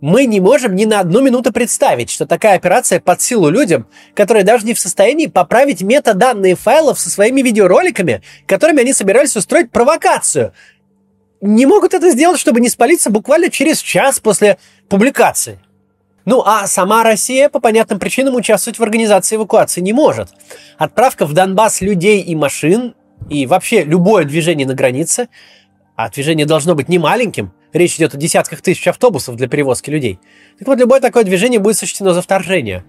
Мы 0.01 0.25
не 0.25 0.39
можем 0.39 0.75
ни 0.75 0.85
на 0.85 0.99
одну 0.99 1.21
минуту 1.21 1.53
представить, 1.53 2.09
что 2.09 2.25
такая 2.25 2.55
операция 2.55 2.99
под 2.99 3.21
силу 3.21 3.49
людям, 3.49 3.87
которые 4.15 4.43
даже 4.43 4.65
не 4.65 4.73
в 4.73 4.79
состоянии 4.79 5.27
поправить 5.27 5.81
метаданные 5.81 6.55
файлов 6.55 6.99
со 6.99 7.09
своими 7.09 7.41
видеороликами, 7.41 8.21
которыми 8.47 8.81
они 8.81 8.93
собирались 8.93 9.37
устроить 9.37 9.71
провокацию. 9.71 10.53
Не 11.39 11.67
могут 11.67 11.93
это 11.93 12.09
сделать, 12.09 12.39
чтобы 12.39 12.59
не 12.61 12.69
спалиться 12.69 13.11
буквально 13.11 13.49
через 13.49 13.79
час 13.79 14.19
после 14.19 14.57
публикации. 14.89 15.59
Ну, 16.25 16.43
а 16.45 16.67
сама 16.67 17.03
Россия 17.03 17.49
по 17.49 17.59
понятным 17.59 17.99
причинам 17.99 18.35
участвовать 18.35 18.77
в 18.77 18.83
организации 18.83 19.37
эвакуации 19.37 19.81
не 19.81 19.93
может. 19.93 20.29
Отправка 20.77 21.25
в 21.25 21.33
Донбасс 21.33 21.81
людей 21.81 22.21
и 22.21 22.35
машин, 22.35 22.93
и 23.29 23.47
вообще 23.47 23.83
любое 23.83 24.25
движение 24.25 24.67
на 24.67 24.75
границе, 24.75 25.29
а 25.95 26.09
движение 26.09 26.45
должно 26.45 26.75
быть 26.75 26.89
не 26.89 26.99
маленьким, 26.99 27.53
речь 27.73 27.95
идет 27.95 28.13
о 28.13 28.17
десятках 28.17 28.61
тысяч 28.61 28.87
автобусов 28.87 29.35
для 29.35 29.47
перевозки 29.47 29.89
людей, 29.89 30.19
так 30.59 30.67
вот 30.67 30.79
любое 30.79 30.99
такое 30.99 31.23
движение 31.23 31.59
будет 31.59 31.77
сочтено 31.77 32.13
за 32.13 32.21
вторжение. 32.21 32.83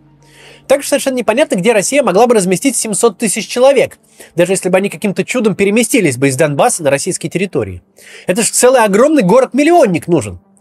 Также 0.68 0.88
совершенно 0.88 1.16
непонятно, 1.16 1.56
где 1.56 1.72
Россия 1.72 2.02
могла 2.02 2.26
бы 2.26 2.36
разместить 2.36 2.76
700 2.76 3.18
тысяч 3.18 3.48
человек, 3.48 3.98
даже 4.36 4.52
если 4.52 4.68
бы 4.68 4.76
они 4.76 4.90
каким-то 4.90 5.24
чудом 5.24 5.56
переместились 5.56 6.16
бы 6.16 6.28
из 6.28 6.36
Донбасса 6.36 6.84
на 6.84 6.90
российские 6.90 7.30
территории. 7.30 7.82
Это 8.26 8.42
же 8.42 8.48
целый 8.48 8.84
огромный 8.84 9.22
город-миллионник 9.22 10.06
нужен– 10.06 10.40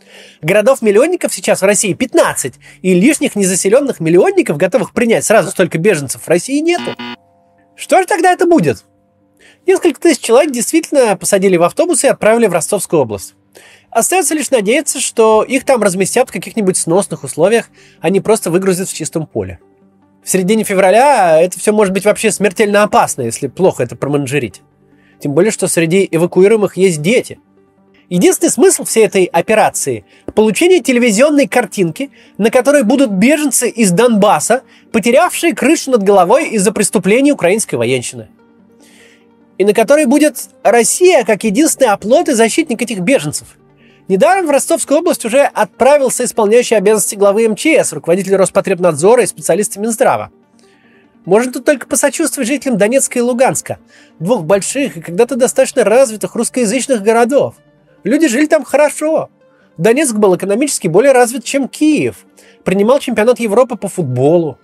Городов-миллионников 0.41 1.33
сейчас 1.33 1.61
в 1.61 1.65
России 1.65 1.93
15, 1.93 2.55
и 2.81 2.93
лишних 2.93 3.35
незаселенных 3.35 3.99
миллионников, 3.99 4.57
готовых 4.57 4.93
принять 4.93 5.25
сразу 5.25 5.51
столько 5.51 5.77
беженцев, 5.77 6.23
в 6.23 6.27
России 6.27 6.59
нету. 6.59 6.95
Что 7.75 8.01
же 8.01 8.07
тогда 8.07 8.31
это 8.31 8.45
будет? 8.45 8.83
Несколько 9.67 9.99
тысяч 9.99 10.21
человек 10.21 10.51
действительно 10.51 11.15
посадили 11.15 11.57
в 11.57 11.63
автобусы 11.63 12.07
и 12.07 12.09
отправили 12.09 12.47
в 12.47 12.53
Ростовскую 12.53 13.03
область. 13.03 13.35
Остается 13.91 14.33
лишь 14.33 14.49
надеяться, 14.49 14.99
что 14.99 15.43
их 15.43 15.65
там 15.65 15.83
разместят 15.83 16.29
в 16.29 16.31
каких-нибудь 16.31 16.77
сносных 16.77 17.23
условиях, 17.23 17.69
а 17.99 18.09
не 18.09 18.21
просто 18.21 18.49
выгрузят 18.49 18.89
в 18.89 18.93
чистом 18.93 19.27
поле. 19.27 19.59
В 20.23 20.29
середине 20.29 20.63
февраля 20.63 21.41
это 21.41 21.59
все 21.59 21.73
может 21.73 21.93
быть 21.93 22.05
вообще 22.05 22.31
смертельно 22.31 22.83
опасно, 22.83 23.23
если 23.23 23.47
плохо 23.47 23.83
это 23.83 23.95
променеджерить. 23.95 24.61
Тем 25.19 25.33
более, 25.33 25.51
что 25.51 25.67
среди 25.67 26.07
эвакуируемых 26.09 26.77
есть 26.77 27.01
дети– 27.01 27.39
Единственный 28.11 28.49
смысл 28.49 28.83
всей 28.83 29.05
этой 29.05 29.23
операции– 29.23 30.03
получение 30.35 30.81
телевизионной 30.81 31.47
картинки, 31.47 32.11
на 32.37 32.51
которой 32.51 32.83
будут 32.83 33.09
беженцы 33.09 33.69
из 33.69 33.91
Донбасса, 33.91 34.63
потерявшие 34.91 35.55
крышу 35.55 35.91
над 35.91 36.03
головой 36.03 36.49
из-за 36.49 36.73
преступлений 36.73 37.31
украинской 37.31 37.75
военщины. 37.75 38.27
И 39.57 39.63
на 39.63 39.73
которой 39.73 40.07
будет 40.07 40.49
Россия 40.61 41.23
как 41.23 41.45
единственный 41.45 41.87
оплот 41.87 42.27
и 42.27 42.33
защитник 42.33 42.81
этих 42.81 42.99
беженцев. 42.99 43.47
Недаром 44.09 44.47
в 44.47 44.51
Ростовскую 44.51 44.99
область 44.99 45.23
уже 45.23 45.43
отправился 45.43 46.25
исполняющий 46.25 46.75
обязанности 46.75 47.15
главы 47.15 47.47
МЧС, 47.47 47.93
руководитель 47.93 48.35
Роспотребнадзора 48.35 49.23
и 49.23 49.27
специалисты 49.27 49.79
Минздрава. 49.79 50.31
Можно 51.23 51.53
тут 51.53 51.63
только 51.63 51.87
посочувствовать 51.87 52.49
жителям 52.49 52.77
Донецка 52.77 53.19
и 53.19 53.21
Луганска, 53.21 53.79
двух 54.19 54.43
больших 54.43 54.97
и 54.97 55.01
когда-то 55.01 55.37
достаточно 55.37 55.85
развитых 55.85 56.35
русскоязычных 56.35 57.03
городов– 57.03 57.55
Люди 58.03 58.27
жили 58.27 58.45
там 58.45 58.63
хорошо. 58.63 59.29
Донецк 59.77 60.15
был 60.15 60.35
экономически 60.35 60.87
более 60.87 61.11
развит, 61.11 61.43
чем 61.43 61.67
Киев. 61.67 62.25
Принимал 62.63 62.99
чемпионат 62.99 63.39
Европы 63.39 63.75
по 63.75 63.87
футболу. 63.87 64.57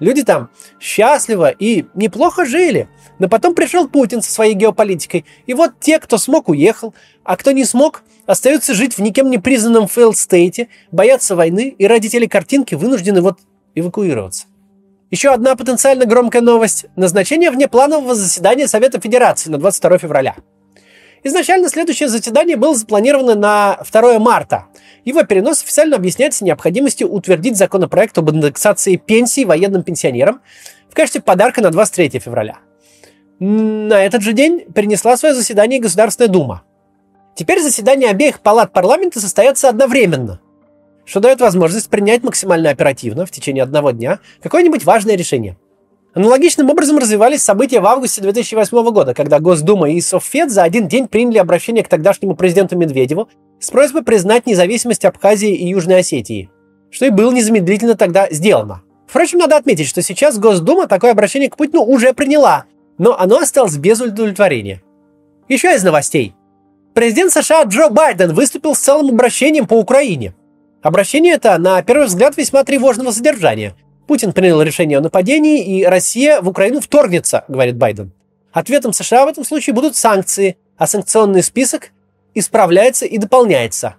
Люди 0.00 0.22
там 0.22 0.50
счастливо 0.80 1.50
и 1.50 1.86
неплохо 1.94 2.44
жили. 2.44 2.88
Но 3.18 3.28
потом 3.28 3.54
пришел 3.54 3.88
Путин 3.88 4.22
со 4.22 4.30
своей 4.30 4.54
геополитикой. 4.54 5.24
И 5.46 5.54
вот 5.54 5.80
те, 5.80 5.98
кто 5.98 6.18
смог, 6.18 6.48
уехал. 6.48 6.94
А 7.24 7.36
кто 7.36 7.50
не 7.50 7.64
смог, 7.64 8.02
остаются 8.26 8.74
жить 8.74 8.96
в 8.96 9.00
никем 9.00 9.28
не 9.28 9.38
признанном 9.38 9.84
failed 9.84 10.14
стейте, 10.14 10.68
боятся 10.92 11.34
войны 11.34 11.74
и 11.76 11.86
ради 11.86 12.08
телекартинки 12.08 12.74
вынуждены 12.74 13.22
вот 13.22 13.40
эвакуироваться. 13.74 14.46
Еще 15.10 15.30
одна 15.30 15.56
потенциально 15.56 16.04
громкая 16.04 16.42
новость. 16.42 16.86
Назначение 16.94 17.50
внепланового 17.50 18.14
заседания 18.14 18.68
Совета 18.68 19.00
Федерации 19.00 19.50
на 19.50 19.58
22 19.58 19.98
февраля. 19.98 20.36
Изначально 21.24 21.68
следующее 21.68 22.08
заседание 22.08 22.56
было 22.56 22.74
запланировано 22.74 23.34
на 23.34 23.78
2 23.90 24.18
марта. 24.18 24.66
Его 25.04 25.22
перенос 25.24 25.62
официально 25.62 25.96
объясняется 25.96 26.44
необходимостью 26.44 27.10
утвердить 27.10 27.56
законопроект 27.56 28.16
об 28.18 28.30
индексации 28.30 28.96
пенсий 28.96 29.44
военным 29.44 29.82
пенсионерам 29.82 30.40
в 30.90 30.94
качестве 30.94 31.20
подарка 31.20 31.60
на 31.60 31.70
23 31.70 32.20
февраля. 32.20 32.58
На 33.40 34.02
этот 34.02 34.22
же 34.22 34.32
день 34.32 34.64
перенесла 34.72 35.16
свое 35.16 35.34
заседание 35.34 35.80
Государственная 35.80 36.28
Дума. 36.28 36.62
Теперь 37.34 37.60
заседания 37.60 38.10
обеих 38.10 38.40
палат 38.40 38.72
парламента 38.72 39.20
состоятся 39.20 39.68
одновременно, 39.68 40.40
что 41.04 41.20
дает 41.20 41.40
возможность 41.40 41.88
принять 41.88 42.24
максимально 42.24 42.70
оперативно, 42.70 43.26
в 43.26 43.30
течение 43.30 43.62
одного 43.62 43.92
дня, 43.92 44.18
какое-нибудь 44.42 44.84
важное 44.84 45.16
решение– 45.16 45.56
Аналогичным 46.18 46.68
образом 46.68 46.98
развивались 46.98 47.44
события 47.44 47.78
в 47.78 47.86
августе 47.86 48.20
2008 48.20 48.90
года, 48.90 49.14
когда 49.14 49.38
Госдума 49.38 49.88
и 49.88 50.00
Совфед 50.00 50.50
за 50.50 50.64
один 50.64 50.88
день 50.88 51.06
приняли 51.06 51.38
обращение 51.38 51.84
к 51.84 51.88
тогдашнему 51.88 52.34
президенту 52.34 52.76
Медведеву 52.76 53.28
с 53.60 53.70
просьбой 53.70 54.02
признать 54.02 54.44
независимость 54.44 55.04
Абхазии 55.04 55.54
и 55.54 55.68
Южной 55.68 56.00
Осетии, 56.00 56.50
что 56.90 57.06
и 57.06 57.10
было 57.10 57.30
незамедлительно 57.30 57.94
тогда 57.94 58.28
сделано. 58.32 58.82
Впрочем, 59.06 59.38
надо 59.38 59.56
отметить, 59.56 59.86
что 59.86 60.02
сейчас 60.02 60.40
Госдума 60.40 60.88
такое 60.88 61.12
обращение 61.12 61.50
к 61.50 61.56
Путину 61.56 61.84
уже 61.84 62.12
приняла, 62.12 62.64
но 62.98 63.16
оно 63.16 63.38
осталось 63.38 63.76
без 63.76 64.00
удовлетворения. 64.00 64.82
Еще 65.48 65.72
из 65.72 65.84
новостей. 65.84 66.34
Президент 66.94 67.32
США 67.32 67.62
Джо 67.62 67.90
Байден 67.90 68.34
выступил 68.34 68.74
с 68.74 68.80
целым 68.80 69.10
обращением 69.10 69.68
по 69.68 69.74
Украине. 69.74 70.34
Обращение 70.82 71.34
это, 71.34 71.56
на 71.58 71.80
первый 71.84 72.08
взгляд, 72.08 72.36
весьма 72.36 72.64
тревожного 72.64 73.12
содержания– 73.12 73.76
Путин 74.08 74.32
принял 74.32 74.62
решение 74.62 74.96
о 74.96 75.00
нападении, 75.02 75.62
и 75.62 75.84
Россия 75.84 76.40
в 76.40 76.48
Украину 76.48 76.80
вторгнется, 76.80 77.44
говорит 77.46 77.76
Байден. 77.76 78.10
Ответом 78.52 78.94
США 78.94 79.26
в 79.26 79.28
этом 79.28 79.44
случае 79.44 79.74
будут 79.74 79.96
санкции, 79.96 80.56
а 80.78 80.86
санкционный 80.86 81.42
список 81.42 81.90
исправляется 82.34 83.04
и 83.04 83.18
дополняется. 83.18 83.96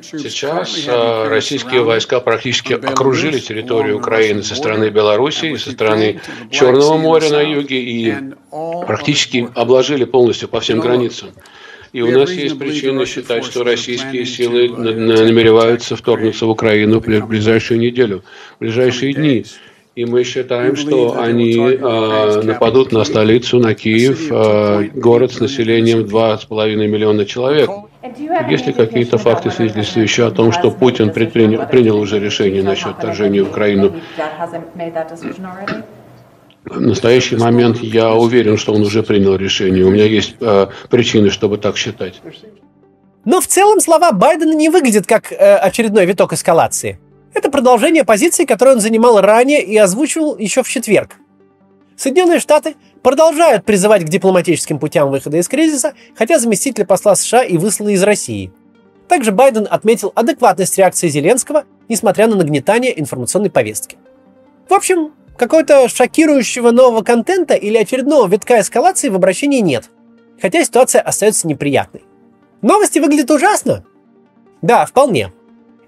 Сейчас 0.00 0.86
э, 0.86 1.28
российские 1.28 1.82
войска 1.82 2.18
практически 2.20 2.72
окружили 2.72 3.38
территорию 3.38 3.98
Украины 3.98 4.42
со 4.42 4.54
стороны 4.54 4.88
Белоруссии, 4.88 5.54
со 5.56 5.72
стороны 5.72 6.22
Черного 6.50 6.96
моря 6.96 7.28
на 7.28 7.42
юге 7.42 7.78
и 7.78 8.14
практически 8.50 9.50
обложили 9.54 10.04
полностью 10.04 10.48
по 10.48 10.60
всем 10.60 10.80
границам. 10.80 11.28
И 11.94 12.02
у 12.02 12.10
нас 12.10 12.28
есть 12.32 12.58
причины 12.58 13.06
считать, 13.06 13.44
что 13.44 13.62
российские 13.62 14.26
силы 14.26 14.68
намереваются 14.68 15.94
вторгнуться 15.94 16.46
в 16.46 16.50
Украину 16.50 16.98
в 16.98 17.28
ближайшую 17.28 17.78
неделю, 17.78 18.24
в 18.56 18.60
ближайшие 18.60 19.14
дни. 19.14 19.44
И 19.94 20.04
мы 20.04 20.24
считаем, 20.24 20.74
что 20.74 21.20
они 21.20 21.56
э, 21.56 22.42
нападут 22.42 22.90
на 22.90 23.04
столицу, 23.04 23.60
на 23.60 23.74
Киев, 23.76 24.26
э, 24.28 24.88
город 24.92 25.34
с 25.34 25.38
населением 25.38 26.00
2,5 26.00 26.74
миллиона 26.88 27.24
человек. 27.24 27.70
Есть 28.50 28.66
ли 28.66 28.72
какие-то 28.72 29.18
факты, 29.18 29.52
свидетельствующие 29.52 30.26
о 30.26 30.32
том, 30.32 30.50
что 30.50 30.72
Путин 30.72 31.12
предпринял, 31.12 31.64
принял 31.68 31.96
уже 31.96 32.18
решение 32.18 32.64
насчет 32.64 32.96
вторжения 32.96 33.44
в 33.44 33.50
Украину? 33.50 33.92
В 36.64 36.80
настоящий 36.80 37.36
момент 37.36 37.78
я 37.78 38.12
уверен, 38.14 38.56
что 38.56 38.72
он 38.72 38.82
уже 38.82 39.02
принял 39.02 39.36
решение. 39.36 39.84
У 39.84 39.90
меня 39.90 40.06
есть 40.06 40.36
э, 40.40 40.68
причины, 40.88 41.28
чтобы 41.28 41.58
так 41.58 41.76
считать. 41.76 42.22
Но 43.26 43.40
в 43.40 43.46
целом 43.46 43.80
слова 43.80 44.12
Байдена 44.12 44.54
не 44.54 44.70
выглядят 44.70 45.06
как 45.06 45.30
э, 45.30 45.56
очередной 45.56 46.06
виток 46.06 46.32
эскалации. 46.32 46.98
Это 47.34 47.50
продолжение 47.50 48.04
позиции, 48.04 48.46
которую 48.46 48.76
он 48.76 48.80
занимал 48.80 49.20
ранее 49.20 49.62
и 49.62 49.76
озвучивал 49.76 50.38
еще 50.38 50.62
в 50.62 50.68
четверг. 50.68 51.16
Соединенные 51.96 52.40
Штаты 52.40 52.76
продолжают 53.02 53.64
призывать 53.64 54.04
к 54.04 54.08
дипломатическим 54.08 54.78
путям 54.78 55.10
выхода 55.10 55.36
из 55.36 55.48
кризиса, 55.48 55.92
хотя 56.16 56.38
заместитель 56.38 56.86
посла 56.86 57.14
США 57.14 57.44
и 57.44 57.58
выслали 57.58 57.92
из 57.92 58.02
России. 58.02 58.52
Также 59.08 59.32
Байден 59.32 59.68
отметил 59.70 60.12
адекватность 60.14 60.78
реакции 60.78 61.08
Зеленского, 61.08 61.64
несмотря 61.88 62.26
на 62.26 62.36
нагнетание 62.36 62.98
информационной 62.98 63.50
повестки. 63.50 63.98
В 64.68 64.72
общем, 64.72 65.12
какого-то 65.36 65.88
шокирующего 65.88 66.70
нового 66.70 67.02
контента 67.02 67.54
или 67.54 67.76
очередного 67.76 68.28
витка 68.28 68.60
эскалации 68.60 69.08
в 69.08 69.16
обращении 69.16 69.60
нет, 69.60 69.90
хотя 70.40 70.62
ситуация 70.64 71.02
остается 71.02 71.48
неприятной. 71.48 72.02
Новости 72.62 72.98
выглядят 72.98 73.30
ужасно? 73.30 73.84
Да, 74.62 74.86
вполне. 74.86 75.32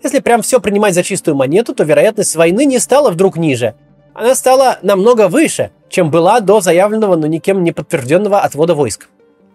Если 0.02 0.20
прям 0.20 0.42
все 0.42 0.60
принимать 0.60 0.94
за 0.94 1.02
чистую 1.02 1.36
монету, 1.36 1.74
то 1.74 1.84
вероятность 1.84 2.36
войны 2.36 2.64
не 2.64 2.78
стала 2.78 3.10
вдруг 3.10 3.36
ниже. 3.36 3.74
Она 4.14 4.34
стала 4.34 4.78
намного 4.82 5.28
выше, 5.28 5.72
чем 5.88 6.10
была 6.10 6.40
до 6.40 6.60
заявленного, 6.60 7.16
но 7.16 7.26
никем 7.26 7.64
не 7.64 7.72
подтвержденного 7.72 8.40
отвода 8.40 8.74
войск. 8.74 9.08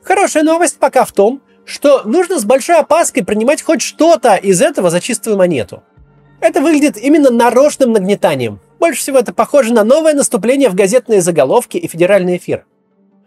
Хорошая 0.04 0.44
новость 0.44 0.78
пока 0.80 1.06
в 1.06 1.12
том, 1.12 1.42
что 1.66 2.02
нужно 2.06 2.40
с 2.40 2.46
большой 2.46 2.78
опаской 2.78 3.24
принимать 3.24 3.62
хоть 3.62 3.82
что-то 3.82 4.36
из 4.36 4.62
этого 4.62 4.90
за 4.90 5.00
чистую 5.00 5.38
монету. 5.38 5.84
Это 6.40 6.60
выглядит 6.60 6.98
именно 6.98 7.30
нарочным 7.30 7.92
нагнетанием. 7.92 8.60
Больше 8.82 9.02
всего 9.02 9.20
это 9.20 9.32
похоже 9.32 9.74
на 9.74 9.84
новое 9.84 10.16
наступление 10.16 10.68
в 10.68 10.74
газетные 10.74 11.22
заголовки 11.22 11.78
и 11.78 11.88
федеральный 11.88 12.38
эфир. 12.38 12.66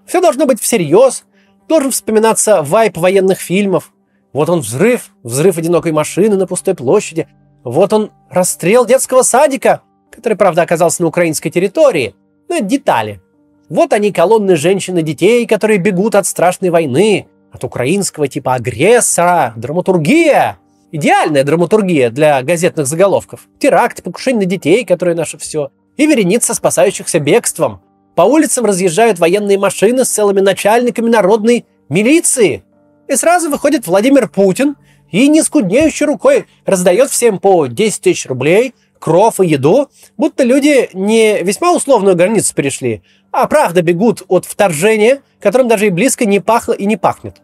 Все 0.04 0.20
должно 0.20 0.46
быть 0.46 0.60
всерьез, 0.60 1.26
должен 1.68 1.92
вспоминаться 1.92 2.60
вайп 2.60 2.96
военных 2.96 3.38
фильмов, 3.38 3.92
вот 4.32 4.50
он 4.50 4.60
взрыв, 4.60 5.10
взрыв 5.22 5.56
одинокой 5.56 5.92
машины 5.92 6.36
на 6.36 6.48
пустой 6.48 6.74
площади. 6.74 7.28
Вот 7.62 7.92
он 7.92 8.10
расстрел 8.30 8.84
детского 8.84 9.22
садика, 9.22 9.82
который, 10.10 10.36
правда, 10.36 10.62
оказался 10.62 11.02
на 11.02 11.08
украинской 11.08 11.50
территории. 11.50 12.16
Но 12.48 12.56
это 12.56 12.64
детали. 12.64 13.22
Вот 13.68 13.92
они, 13.92 14.10
колонны 14.10 14.56
женщин 14.56 14.98
и 14.98 15.02
детей, 15.02 15.46
которые 15.46 15.78
бегут 15.78 16.16
от 16.16 16.26
страшной 16.26 16.70
войны, 16.70 17.28
от 17.52 17.62
украинского 17.62 18.26
типа 18.26 18.54
агрессора, 18.54 19.52
драматургия. 19.54 20.58
Идеальная 20.96 21.42
драматургия 21.42 22.08
для 22.08 22.40
газетных 22.44 22.86
заголовков. 22.86 23.48
Теракт, 23.58 24.04
покушение 24.04 24.44
на 24.44 24.46
детей, 24.46 24.84
которые 24.84 25.16
наше 25.16 25.38
все. 25.38 25.72
И 25.96 26.06
вереница 26.06 26.54
спасающихся 26.54 27.18
бегством. 27.18 27.82
По 28.14 28.22
улицам 28.22 28.64
разъезжают 28.64 29.18
военные 29.18 29.58
машины 29.58 30.04
с 30.04 30.10
целыми 30.10 30.38
начальниками 30.38 31.10
народной 31.10 31.66
милиции. 31.88 32.62
И 33.08 33.16
сразу 33.16 33.50
выходит 33.50 33.88
Владимир 33.88 34.28
Путин 34.28 34.76
и 35.10 35.26
не 35.26 35.42
скуднеющей 35.42 36.06
рукой 36.06 36.46
раздает 36.64 37.10
всем 37.10 37.40
по 37.40 37.66
10 37.66 38.00
тысяч 38.00 38.26
рублей, 38.26 38.72
кров 39.00 39.40
и 39.40 39.48
еду, 39.48 39.88
будто 40.16 40.44
люди 40.44 40.90
не 40.92 41.42
весьма 41.42 41.74
условную 41.74 42.14
границу 42.14 42.54
перешли, 42.54 43.02
а 43.32 43.48
правда 43.48 43.82
бегут 43.82 44.22
от 44.28 44.44
вторжения, 44.44 45.22
которым 45.40 45.66
даже 45.66 45.88
и 45.88 45.90
близко 45.90 46.24
не 46.24 46.38
пахло 46.38 46.72
и 46.72 46.86
не 46.86 46.96
пахнет. 46.96 47.40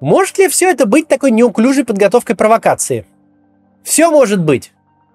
Может 0.00 0.38
ли 0.38 0.48
все 0.48 0.70
это 0.70 0.86
быть 0.86 1.08
такой 1.08 1.30
неуклюжей 1.30 1.84
подготовкой 1.84 2.36
провокации? 2.36 3.06
Все 3.82 4.10
может 4.10 4.42
быть. 4.42 4.72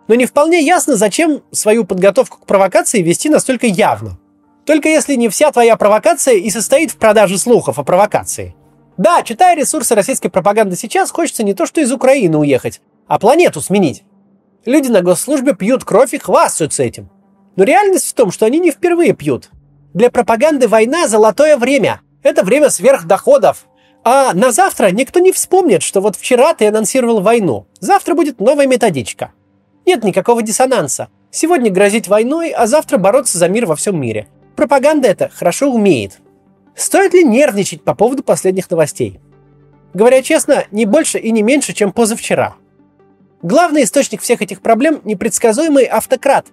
Но 0.08 0.16
не 0.16 0.26
вполне 0.26 0.62
ясно, 0.62 0.96
зачем 0.96 1.42
свою 1.52 1.86
подготовку 1.86 2.40
к 2.40 2.46
провокации 2.46 3.02
вести 3.02 3.30
настолько 3.30 3.68
явно. 3.68 4.20
Только 4.66 4.90
если 4.90 5.16
не 5.16 5.30
вся 5.30 5.52
твоя 5.52 5.76
провокация 5.76 6.36
и 6.36 6.50
состоит 6.50 6.92
в 6.92 6.98
продаже 6.98 7.38
слухов 7.38 7.80
о 7.80 7.84
провокации– 7.84 8.56
да, 8.98 9.24
читая 9.24 9.56
ресурсы 9.56 9.94
российской 9.94 10.30
пропаганды 10.30 10.76
сейчас, 10.78 11.12
хочется 11.12 11.44
не 11.44 11.54
то 11.54 11.66
что 11.66 11.82
из 11.82 11.92
Украины 11.92 12.38
уехать, 12.38 12.82
а 13.08 13.20
планету 13.20 13.62
сменить. 13.62 14.04
Люди 14.66 14.88
на 14.88 15.02
госслужбе 15.02 15.54
пьют 15.54 15.84
кровь 15.84 16.14
и 16.14 16.18
хвастаются 16.18 16.84
этим. 16.84 17.10
Но 17.58 17.66
реальность 17.66 18.10
в 18.10 18.14
том, 18.14 18.32
что 18.32 18.46
они 18.46 18.60
не 18.60 18.72
впервые 18.72 19.14
пьют. 19.14 19.50
Для 19.94 20.10
пропаганды 20.10 20.68
война– 20.68 21.08
золотое 21.10 21.58
время. 21.58 22.02
Это 22.24 22.44
время 22.44 22.70
сверхдоходов. 22.70 23.66
А 24.08 24.36
на 24.36 24.52
завтра 24.52 24.92
никто 24.92 25.20
не 25.20 25.32
вспомнит, 25.32 25.82
что 25.82 26.00
вот 26.00 26.16
вчера 26.16 26.54
ты 26.54 26.68
анонсировал 26.68 27.22
войну. 27.22 27.66
Завтра 27.80 28.14
будет 28.14 28.40
новая 28.40 28.68
методичка. 28.68 29.32
Нет 29.88 30.04
никакого 30.04 30.44
диссонанса. 30.44 31.10
Сегодня 31.32 31.72
грозить 31.72 32.08
войной, 32.08 32.52
а 32.52 32.68
завтра 32.68 33.00
бороться 33.00 33.40
за 33.40 33.50
мир 33.50 33.66
во 33.66 33.76
всем 33.76 34.00
мире. 34.00 34.28
Пропаганда 34.56 35.08
это 35.08 35.32
хорошо 35.34 35.72
умеет. 35.72 36.20
Стоит 36.76 37.16
ли 37.16 37.24
нервничать 37.24 37.84
по 37.84 37.96
поводу 37.96 38.22
последних 38.22 38.70
новостей? 38.70 39.20
Говоря 39.96 40.22
честно, 40.22 40.66
не 40.70 40.86
больше 40.86 41.18
и 41.18 41.32
не 41.32 41.42
меньше, 41.42 41.74
чем 41.74 41.92
позавчера. 41.92 42.58
Главный 43.42 43.86
источник 43.86 44.22
всех 44.22 44.44
этих 44.44 44.62
проблем– 44.62 45.02
непредсказуемый 45.04 45.86
автократ, 45.86 46.46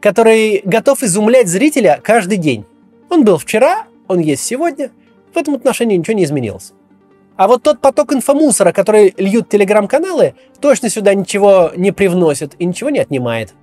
который 0.00 0.62
готов 0.64 1.02
изумлять 1.02 1.48
зрителя 1.48 2.00
каждый 2.04 2.38
день. 2.38 2.64
Он 3.10 3.24
был 3.24 3.38
вчера, 3.38 3.86
он 4.06 4.20
есть 4.20 4.44
сегодня, 4.44 4.92
в 5.34 5.36
этом 5.36 5.54
отношении 5.54 5.96
ничего 5.96 6.16
не 6.16 6.24
изменилось. 6.24 6.72
А 7.36 7.48
вот 7.48 7.62
тот 7.62 7.80
поток 7.80 8.12
инфомусора, 8.12 8.72
который 8.72 9.14
льют 9.16 9.48
телеграм-каналы, 9.48 10.34
точно 10.60 10.88
сюда 10.88 11.14
ничего 11.14 11.72
не 11.76 11.90
привносит 11.90 12.54
и 12.58 12.64
ничего 12.64 12.90
не 12.90 13.00
отнимает. 13.00 13.54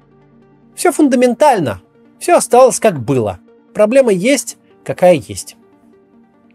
Все 0.76 0.92
фундаментально, 0.92 1.82
все 2.20 2.36
осталось 2.36 2.80
как 2.80 3.00
было. 3.00 3.40
Проблема 3.74 4.12
есть, 4.12 4.58
какая 4.84 5.16
есть. 5.16 5.56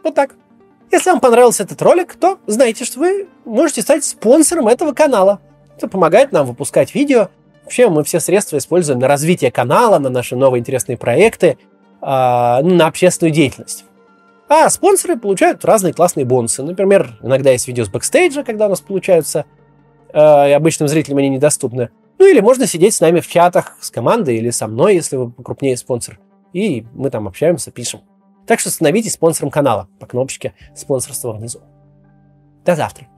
Вот 0.04 0.14
так. 0.14 0.34
Если 0.92 1.10
вам 1.10 1.20
понравился 1.20 1.62
этот 1.64 1.80
ролик, 1.82 2.14
то 2.14 2.38
знаете, 2.46 2.84
что 2.84 3.00
вы 3.00 3.28
можете 3.44 3.82
стать 3.82 4.04
спонсором 4.04 4.68
этого 4.68 4.92
канала. 4.92 5.40
Это 5.76 5.88
помогает 5.88 6.32
нам 6.32 6.46
выпускать 6.46 6.94
видео. 6.94 7.28
Вообще 7.64 7.88
мы 7.88 8.04
все 8.04 8.20
средства 8.20 8.58
используем 8.58 9.00
на 9.00 9.08
развитие 9.08 9.50
канала, 9.50 9.98
на 9.98 10.10
наши 10.10 10.36
новые 10.36 10.60
интересные 10.60 10.96
проекты, 10.96 11.46
э, 11.46 11.56
на 12.00 12.86
общественную 12.86 13.34
деятельность. 13.34 13.84
А 14.48 14.70
спонсоры 14.70 15.16
получают 15.16 15.64
разные 15.64 15.92
классные 15.92 16.24
бонусы. 16.24 16.62
Например, 16.62 17.18
иногда 17.22 17.50
есть 17.50 17.66
видео 17.66 17.84
с 17.84 17.88
бэкстейджа, 17.88 18.44
когда 18.44 18.66
у 18.66 18.70
нас 18.70 18.80
получаются, 18.80 19.44
э, 20.12 20.50
и 20.50 20.52
обычным 20.52 20.88
зрителям 20.88 21.18
они 21.18 21.30
недоступны. 21.30 21.90
Ну 22.18 22.26
или 22.26 22.40
можно 22.40 22.66
сидеть 22.66 22.94
с 22.94 23.00
нами 23.00 23.20
в 23.20 23.26
чатах 23.26 23.76
с 23.80 23.90
командой 23.90 24.36
или 24.36 24.50
со 24.50 24.68
мной, 24.68 24.94
если 24.94 25.16
вы 25.16 25.32
крупнее 25.32 25.76
спонсор. 25.76 26.20
И 26.52 26.86
мы 26.94 27.10
там 27.10 27.26
общаемся, 27.26 27.70
пишем. 27.70 28.00
Так 28.46 28.60
что 28.60 28.70
становитесь 28.70 29.14
спонсором 29.14 29.50
канала 29.50 29.88
по 29.98 30.06
кнопочке 30.06 30.54
спонсорства 30.74 31.32
внизу. 31.32 31.60
До 32.64 32.76
завтра. 32.76 33.08